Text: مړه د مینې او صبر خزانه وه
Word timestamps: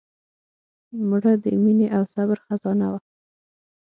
مړه 1.09 1.33
د 1.43 1.45
مینې 1.63 1.87
او 1.97 2.03
صبر 2.13 2.37
خزانه 2.45 2.87
وه 2.91 2.99